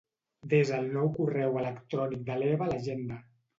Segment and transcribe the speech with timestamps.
[0.53, 3.23] Desa el nou correu electrònic de l'Eva a l'agenda.